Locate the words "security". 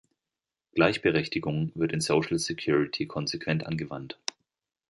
2.39-3.05